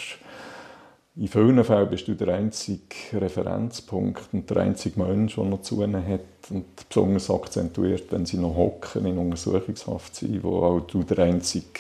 in 1.15 1.27
vielen 1.27 1.63
Fällen 1.63 1.89
bist 1.89 2.07
du 2.07 2.15
der 2.15 2.29
einzige 2.29 2.95
Referenzpunkt 3.13 4.29
und 4.33 4.49
der 4.49 4.57
einzige 4.57 4.99
Mensch, 4.99 5.35
der 5.35 5.43
noch 5.43 5.61
zu 5.61 5.83
ihnen 5.83 6.05
hat. 6.05 6.21
Und 6.49 6.65
besonders 6.89 7.29
akzentuiert, 7.29 8.11
wenn 8.11 8.25
sie 8.25 8.37
noch 8.37 8.55
hocken 8.55 9.05
in 9.05 9.17
Untersuchungshaft 9.17 10.15
sind, 10.15 10.43
wo 10.43 10.63
auch 10.63 10.79
du 10.81 11.03
der 11.03 11.19
einzige 11.19 11.79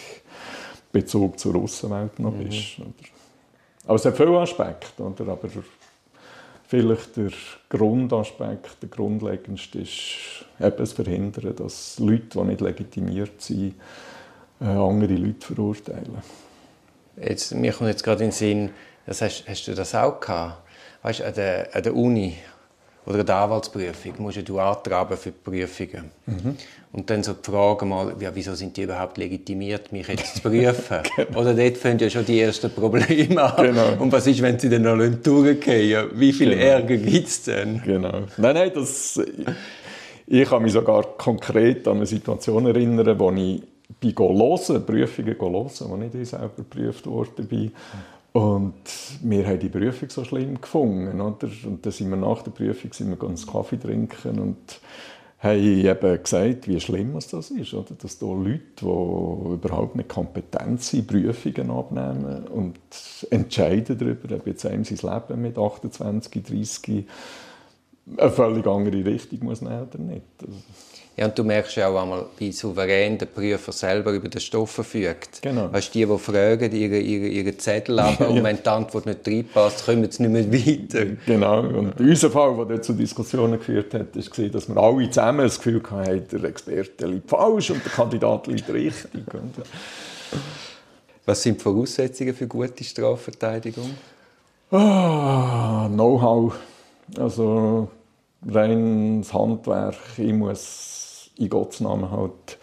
Bezug 0.91 1.39
zur 1.39 1.55
Außenwelt 1.55 2.19
noch 2.19 2.33
mhm. 2.33 2.43
bist. 2.43 2.79
Mhm. 2.79 2.93
Aber 3.85 3.95
es 3.95 4.05
hat 4.05 4.15
viele 4.15 4.37
Aspekte. 4.37 5.01
Oder? 5.01 5.31
Aber 5.31 5.49
vielleicht 6.69 7.17
der 7.17 7.31
Grundaspekt, 7.67 8.81
der 8.83 8.89
grundlegendste 8.89 9.79
ist 9.79 10.45
eben 10.59 10.85
Verhindern, 10.85 11.55
dass 11.55 11.97
Leute, 11.97 12.39
die 12.39 12.43
nicht 12.43 12.61
legitimiert 12.61 13.41
sind, 13.41 13.73
äh, 14.61 14.65
andere 14.65 15.15
Leute 15.15 15.47
verurteilen. 15.47 16.19
Jetzt, 17.17 17.55
mir 17.55 17.73
kommt 17.73 17.89
jetzt 17.89 18.03
gerade 18.03 18.23
in 18.23 18.29
den 18.29 18.35
Sinn, 18.35 18.69
das 19.07 19.21
hast, 19.23 19.45
hast 19.47 19.67
du 19.67 19.73
das 19.73 19.95
auch 19.95 20.19
gehabt? 20.19 20.61
Weißt, 21.01 21.23
an, 21.23 21.33
der, 21.33 21.75
an 21.75 21.81
der 21.81 21.95
Uni 21.95 22.37
oder 23.05 23.23
der 23.23 23.35
Anwaltsprüfung 23.35 24.13
musst 24.19 24.47
du 24.47 24.59
antraben 24.59 25.17
für 25.17 25.31
die 25.31 25.37
Prüfungen. 25.43 26.11
Mhm. 26.25 26.55
Und 26.91 27.09
dann 27.09 27.23
so 27.23 27.33
die 27.33 27.49
Frage 27.49 27.85
mal, 27.85 28.15
ja, 28.19 28.31
wieso 28.33 28.55
sind 28.55 28.75
die 28.75 28.83
überhaupt 28.83 29.17
legitimiert, 29.17 29.91
mich 29.91 30.07
jetzt 30.07 30.35
zu 30.35 30.41
prüfen? 30.49 30.97
genau. 31.15 31.39
Oder 31.39 31.53
dort 31.53 31.77
fangen 31.77 31.99
ja 31.99 32.09
schon 32.09 32.25
die 32.25 32.39
ersten 32.39 32.71
Probleme 32.71 33.41
an. 33.41 33.63
Genau. 33.63 34.01
Und 34.01 34.11
was 34.11 34.25
ist, 34.27 34.41
wenn 34.41 34.57
sie 34.57 34.69
dann 34.69 34.81
noch 34.81 34.97
durchgehen 34.97 36.09
Wie 36.13 36.33
viel 36.33 36.49
genau. 36.49 36.61
Ärger 36.61 36.97
gibt 36.97 37.27
es 37.27 37.43
denn? 37.43 37.81
Genau. 37.83 38.23
Nein, 38.37 38.55
nein, 38.55 38.71
das... 38.73 39.19
Ich 40.31 40.47
kann 40.47 40.61
mich 40.61 40.73
sogar 40.73 41.03
konkret 41.17 41.87
an 41.87 41.97
eine 41.97 42.05
Situation 42.05 42.67
erinnern, 42.67 43.17
wo 43.17 43.31
ich 43.31 43.63
bin 43.99 44.15
hören, 44.15 44.85
Prüfungen 44.85 45.35
hören, 45.39 45.71
wo 45.79 46.17
ich 46.19 46.29
selber 46.29 46.51
geprüft 46.55 47.07
worden 47.07 47.47
bin. 47.47 47.71
Und 48.31 48.73
wir 49.23 49.47
haben 49.47 49.59
die 49.59 49.69
Prüfung 49.69 50.09
so 50.09 50.23
schlimm 50.23 50.61
gefunden. 50.61 51.19
Oder? 51.19 51.49
Und 51.65 51.85
dann 51.85 51.91
sind 51.91 52.09
wir 52.09 52.17
nach 52.17 52.41
der 52.43 52.51
Prüfung 52.51 52.93
sind 52.93 53.09
wir 53.09 53.17
ganz 53.17 53.47
Kaffee 53.47 53.77
trinken 53.77 54.39
und 54.39 54.79
haben 55.39 55.59
eben 55.59 56.23
gesagt, 56.23 56.67
wie 56.67 56.79
schlimm 56.79 57.13
das 57.13 57.33
ist. 57.33 57.73
Oder? 57.73 57.95
Dass 57.97 58.19
da 58.19 58.27
Leute, 58.27 58.61
die 58.81 59.53
überhaupt 59.53 59.95
nicht 59.95 60.09
kompetent 60.09 60.83
sind, 60.83 61.07
Prüfungen 61.07 61.71
abnehmen 61.71 62.47
und 62.47 62.79
entscheiden 63.31 63.97
darüber, 63.97 64.35
ob 64.35 64.45
jetzt 64.45 64.65
einem 64.65 64.83
sein 64.83 65.11
Leben 65.11 65.41
mit 65.41 65.57
28, 65.57 66.43
30 66.43 67.05
eine 68.17 68.31
völlig 68.31 68.65
andere 68.65 69.05
Richtung 69.05 69.39
muss 69.43 69.61
nehmen 69.61 69.87
oder 69.87 69.99
nicht. 69.99 70.23
Ja, 71.19 71.25
und 71.25 71.37
du 71.37 71.43
merkst 71.43 71.75
ja 71.75 71.89
auch 71.89 72.01
einmal, 72.01 72.27
wie 72.37 72.53
souverän 72.53 73.17
der 73.17 73.25
Prüfer 73.25 73.73
selber 73.73 74.13
über 74.13 74.29
den 74.29 74.39
Stoff 74.39 74.71
verfügt. 74.71 75.41
Genau. 75.41 75.69
Weißt 75.69 75.93
du, 75.93 75.99
die, 75.99 76.05
die 76.05 76.17
fragen, 76.17 76.71
ihre, 76.73 76.97
ihre, 76.97 77.27
ihre 77.27 77.57
Zettel 77.57 77.99
ab 77.99 78.21
und 78.29 78.41
wenn 78.41 78.63
die 78.63 78.69
Antwort 78.69 79.05
nicht 79.05 79.27
reinpasst, 79.27 79.85
kommen 79.85 80.09
sie 80.09 80.25
nicht 80.25 80.49
mehr 80.49 80.65
weiter. 80.65 81.05
Genau. 81.25 81.59
Und 81.59 81.99
unser 81.99 82.31
Fall, 82.31 82.55
der 82.55 82.65
dort 82.65 82.85
zu 82.85 82.93
Diskussionen 82.93 83.59
geführt 83.59 83.93
hat, 83.95 84.15
war, 84.15 84.47
dass 84.47 84.69
wir 84.69 84.77
alle 84.77 85.09
zusammen 85.09 85.41
das 85.41 85.57
Gefühl 85.57 85.83
hatten, 85.91 86.41
der 86.41 86.43
Experte 86.45 87.07
liegt 87.07 87.29
falsch 87.29 87.71
und 87.71 87.83
der 87.83 87.91
Kandidat 87.91 88.47
liegt 88.47 88.69
richtig. 88.69 89.25
Was 91.25 91.43
sind 91.43 91.59
die 91.59 91.63
Voraussetzungen 91.63 92.33
für 92.33 92.47
gute 92.47 92.81
Strafverteidigung? 92.81 93.89
Ah, 94.71 95.89
Know-how. 95.91 96.53
Also 97.17 97.89
rein 98.47 99.21
das 99.21 99.33
Handwerk. 99.33 99.97
Ich 100.17 100.33
muss 100.33 101.31
in 101.37 101.49
Gottes 101.49 101.79
Namen 101.79 102.09
halt 102.11 102.57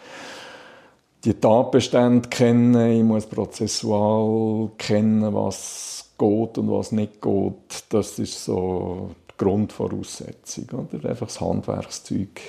die 1.23 1.33
Tatbestände 1.33 2.29
kennen. 2.29 2.99
Ich 2.99 3.03
muss 3.03 3.25
prozessual 3.25 4.69
kennen, 4.77 5.33
was 5.33 6.11
geht 6.17 6.57
und 6.57 6.71
was 6.71 6.91
nicht 6.91 7.21
geht. 7.21 7.83
Das 7.89 8.19
ist 8.19 8.45
so 8.45 9.11
die 9.31 9.43
Grundvoraussetzung. 9.43 10.87
Oder? 10.91 11.09
Einfach 11.09 11.27
das 11.27 11.41
Handwerkszeug 11.41 12.41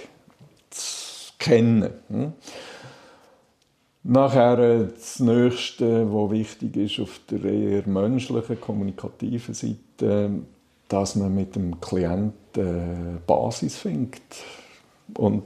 zu 0.71 1.33
kennen. 1.39 1.91
Hm? 2.09 2.33
Nachher 4.05 4.59
äh, 4.59 4.87
das 4.95 5.21
Nächste, 5.21 6.13
was 6.13 6.31
wichtig 6.31 6.77
ist, 6.77 7.01
auf 7.01 7.21
der 7.31 7.45
eher 7.45 7.87
menschlichen, 7.87 8.61
kommunikativen 8.61 9.55
Seite, 9.55 10.31
dass 10.89 11.17
man 11.17 11.35
mit 11.35 11.55
dem 11.55 11.81
Klienten 11.81 13.17
äh, 13.17 13.19
Basis 13.27 13.77
findet 13.77 14.23
und 15.17 15.45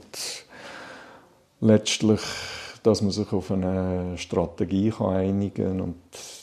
letztlich, 1.59 2.21
dass 2.83 3.01
man 3.01 3.11
sich 3.11 3.31
auf 3.31 3.51
eine 3.51 4.17
Strategie 4.17 4.89
kann 4.89 5.15
einigen 5.15 5.81
und 5.81 5.95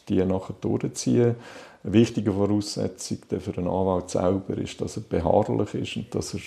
die 0.09 0.25
nachher 0.25 0.55
durchziehen. 0.61 1.37
Eine 1.83 1.93
wichtige 1.93 2.33
Voraussetzung 2.33 3.19
für 3.29 3.57
einen 3.57 3.69
Anwalt 3.69 4.11
selber 4.11 4.57
ist, 4.59 4.81
dass 4.81 4.97
er 4.97 5.03
beharrlich 5.03 5.75
ist 5.75 5.97
und 5.97 6.15
dass 6.15 6.35
er, 6.35 6.41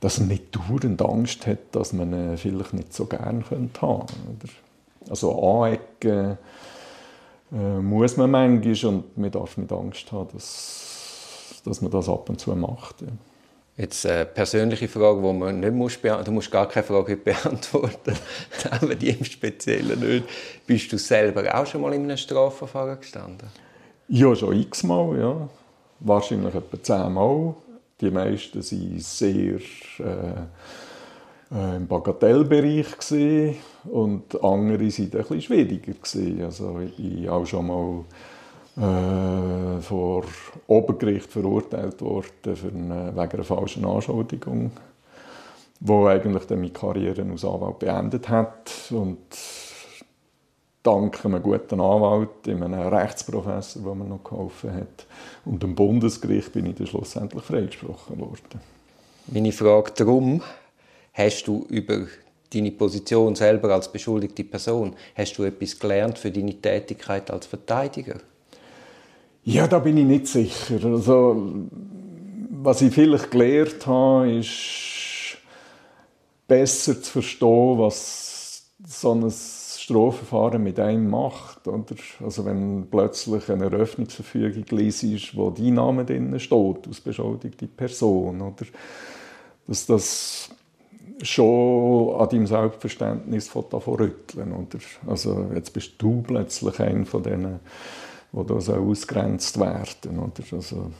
dass 0.00 0.18
er 0.18 0.26
nicht 0.26 0.56
dauernd 0.56 1.02
Angst 1.02 1.46
hat, 1.46 1.58
dass 1.72 1.92
man 1.92 2.12
ihn 2.12 2.38
vielleicht 2.38 2.72
nicht 2.72 2.92
so 2.92 3.06
gerne 3.06 3.44
haben 3.50 3.72
könnte. 3.72 4.48
Also 5.10 5.42
anecken 5.42 6.38
äh, 7.52 7.78
muss 7.80 8.16
man 8.16 8.30
manchmal 8.30 8.94
und 8.94 9.18
man 9.18 9.30
darf 9.30 9.56
nicht 9.56 9.72
Angst 9.72 10.10
haben, 10.12 10.28
dass 10.32 10.91
dass 11.64 11.80
man 11.80 11.90
das 11.90 12.08
ab 12.08 12.28
und 12.28 12.40
zu 12.40 12.54
macht. 12.54 13.02
Ja. 13.02 13.08
Jetzt 13.76 14.04
eine 14.04 14.26
persönliche 14.26 14.86
Frage, 14.86 15.22
die 15.22 15.32
man 15.32 15.60
nicht 15.60 15.72
muss 15.72 15.96
beantworten 15.96 16.26
Du 16.26 16.32
musst 16.32 16.50
gar 16.50 16.68
keine 16.68 16.84
Frage 16.84 17.16
beantworten, 17.16 18.14
aber 18.70 18.94
die 18.94 19.10
im 19.10 19.24
Speziellen 19.24 19.98
nicht. 19.98 20.24
Bist 20.66 20.92
du 20.92 20.98
selber 20.98 21.42
auch 21.54 21.66
schon 21.66 21.80
mal 21.80 21.94
in 21.94 22.04
einem 22.04 22.18
Strafverfahren 22.18 23.00
gestanden? 23.00 23.48
Ja, 24.08 24.34
schon 24.36 24.60
x-mal, 24.60 25.18
ja. 25.18 25.48
Wahrscheinlich 26.00 26.54
etwa 26.54 26.82
zehnmal. 26.82 27.54
Die 28.00 28.10
meisten 28.10 28.58
waren 28.58 29.18
sehr 29.18 29.56
äh, 30.00 30.34
äh, 31.54 31.76
im 31.76 31.86
Bagatellbereich 31.86 32.98
gewesen, 32.98 33.56
und 33.84 34.34
andere 34.34 34.42
waren 34.42 34.70
ein 34.70 34.78
bisschen 34.78 35.40
schwieriger. 35.40 35.92
Gewesen. 35.92 36.42
Also 36.44 36.80
ich 36.98 37.28
auch 37.28 37.46
schon 37.46 37.66
mal 37.66 38.04
äh, 38.76 39.80
vor 39.80 40.24
Obergericht 40.66 41.30
verurteilt 41.30 42.00
worden 42.00 42.56
für 42.56 42.68
eine, 42.68 43.12
wegen 43.14 43.32
einer 43.32 43.44
falschen 43.44 43.84
Anschuldigung, 43.84 44.70
wo 45.80 46.06
eigentlich 46.06 46.44
dann 46.46 46.60
meine 46.60 46.72
Karriere 46.72 47.22
als 47.30 47.44
Anwalt 47.44 47.78
beendet 47.80 48.28
hat 48.28 48.70
und 48.90 49.18
dank 50.82 51.24
einem 51.24 51.42
guten 51.42 51.80
Anwalt, 51.80 52.48
einem 52.48 52.74
Rechtsprofessor, 52.74 53.82
der 53.82 53.94
mir 53.94 54.04
noch 54.04 54.24
geholfen 54.24 54.74
hat, 54.74 55.06
und 55.44 55.62
dem 55.62 55.74
Bundesgericht 55.74 56.52
bin 56.52 56.66
ich 56.66 56.76
dann 56.76 56.86
schlussendlich 56.86 57.42
freigesprochen 57.42 58.18
worden. 58.20 58.60
Meine 59.26 59.52
Frage 59.52 59.92
darum, 59.96 60.42
hast 61.12 61.46
du 61.46 61.64
über 61.68 62.06
deine 62.52 62.72
Position 62.72 63.34
selber 63.34 63.74
als 63.74 63.90
beschuldigte 63.90 64.44
Person, 64.44 64.94
hast 65.14 65.38
du 65.38 65.44
etwas 65.44 65.78
gelernt 65.78 66.18
für 66.18 66.30
deine 66.30 66.54
Tätigkeit 66.54 67.30
als 67.30 67.46
Verteidiger? 67.46 68.16
Ja, 69.44 69.66
da 69.66 69.80
bin 69.80 69.96
ich 69.96 70.04
nicht 70.04 70.28
sicher. 70.28 70.84
Also, 70.84 71.68
was 72.50 72.80
ich 72.80 72.94
vielleicht 72.94 73.30
gelernt 73.30 73.86
habe, 73.86 74.32
ist 74.34 75.38
besser 76.46 77.02
zu 77.02 77.12
verstehen, 77.12 77.78
was 77.78 78.70
so 78.86 79.12
ein 79.12 79.28
Strafverfahren 79.30 80.62
mit 80.62 80.78
einem 80.78 81.10
macht. 81.10 81.66
Oder? 81.66 81.96
Also 82.22 82.44
wenn 82.44 82.86
plötzlich 82.88 83.48
eine 83.50 83.64
Eröffnungsverfügung 83.64 84.78
ist, 84.78 85.36
wo 85.36 85.50
dein 85.50 85.74
Name 85.74 86.04
drin 86.04 86.38
steht, 86.38 86.86
als 86.86 87.00
beschuldigte 87.00 87.66
Person. 87.66 88.40
Oder? 88.40 88.66
Dass 89.66 89.86
das 89.86 90.50
schon 91.22 92.14
an 92.14 92.28
deinem 92.28 92.46
Selbstverständnis 92.46 93.50
davon 93.70 93.94
rütteln. 93.94 94.68
Also 95.06 95.50
jetzt 95.52 95.72
bist 95.72 95.94
du 95.98 96.22
plötzlich 96.22 96.78
einer 96.78 97.06
von 97.06 97.22
diesen 97.24 97.60
die 98.32 98.46
da 98.46 98.60
so 98.60 98.74
ausgrenzt 98.74 99.58
werden. 99.60 100.18
Oder? 100.18 100.42
Also, 100.52 100.90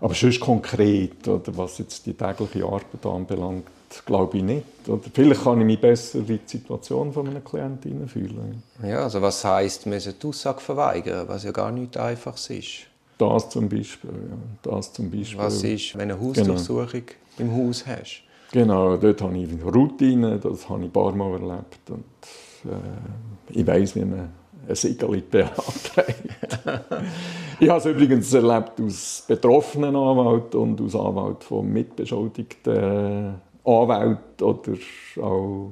aber 0.00 0.14
sonst 0.14 0.40
konkret, 0.40 1.26
oder, 1.28 1.56
was 1.56 1.78
jetzt 1.78 2.04
die 2.06 2.14
tägliche 2.14 2.64
Arbeit 2.64 3.04
anbelangt, 3.04 3.64
glaube 4.04 4.38
ich 4.38 4.42
nicht. 4.42 4.66
Oder 4.88 5.02
vielleicht 5.12 5.44
kann 5.44 5.60
ich 5.60 5.66
mich 5.66 5.80
besser 5.80 6.18
in 6.18 6.26
die 6.26 6.40
Situation 6.44 7.12
von 7.12 7.28
einem 7.28 7.44
Klienten 7.44 8.08
fühlen. 8.08 8.62
Ja, 8.82 9.04
also 9.04 9.22
was 9.22 9.44
heisst, 9.44 9.84
wir 9.84 9.94
müssen 9.94 10.14
die 10.20 10.26
Aussage 10.26 10.60
verweigern, 10.60 11.28
was 11.28 11.44
ja 11.44 11.52
gar 11.52 11.70
nicht 11.70 11.96
einfach 11.96 12.36
ist. 12.50 12.86
Das 13.16 13.48
zum 13.48 13.68
Beispiel, 13.68 14.10
ja. 14.10 14.70
Das 14.70 14.92
zum 14.92 15.10
Beispiel. 15.10 15.38
Was 15.38 15.62
ist, 15.62 15.96
wenn 15.96 16.08
du 16.08 16.16
eine 16.16 16.24
Hausdurchsuchung 16.24 17.02
genau. 17.36 17.52
im 17.52 17.68
Haus 17.68 17.86
hast? 17.86 18.22
Genau, 18.50 18.96
dort 18.96 19.22
habe 19.22 19.38
ich 19.38 19.48
Routine, 19.64 20.38
das 20.38 20.68
habe 20.68 20.80
ich 20.80 20.88
ein 20.88 20.92
paar 20.92 21.12
Mal 21.12 21.32
erlebt. 21.32 21.90
Und, 21.90 22.04
äh, 22.70 23.56
ich 23.58 23.66
weiß, 23.66 23.94
wie 23.96 24.04
man 24.04 24.30
ein 24.68 24.74
Siegel 24.74 25.22
beantragt. 25.22 26.22
ich 27.60 27.68
habe 27.68 27.78
es 27.78 27.86
übrigens 27.86 28.32
erlebt 28.32 28.80
aus 28.80 29.24
betroffenen 29.26 29.96
Anwalt 29.96 30.54
und 30.54 30.80
aus 30.80 30.94
Anwalt 30.94 31.44
von 31.44 31.66
mitbeschuldigten 31.72 33.34
Anwälten 33.64 34.46
oder 34.46 34.72
auch 35.22 35.70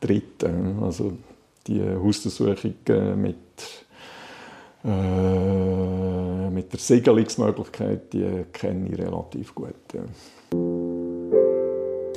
Dritten. 0.00 0.82
Also 0.82 1.12
die 1.66 1.82
Hausdurchsuchung 1.82 2.74
mit, 3.16 3.36
äh, 4.84 6.50
mit 6.50 6.72
der 6.72 6.78
Siegelungsmöglichkeit, 6.78 8.12
die 8.12 8.44
kenne 8.52 8.88
ich 8.90 8.98
relativ 8.98 9.54
gut. 9.54 9.74
Ja. 9.94 10.02